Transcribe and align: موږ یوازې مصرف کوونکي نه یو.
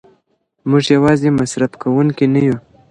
موږ 0.69 0.83
یوازې 0.95 1.29
مصرف 1.39 1.71
کوونکي 1.81 2.25
نه 2.33 2.41
یو. 2.47 2.57